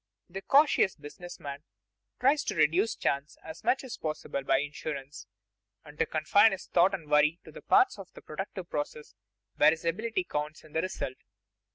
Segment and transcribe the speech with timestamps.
[0.31, 1.61] The cautious business man
[2.19, 5.27] tries to reduce chance as much as possible by insurance,
[5.85, 9.13] and to confine his thought and worry to the parts of the productive process
[9.57, 11.17] where his ability counts in the result.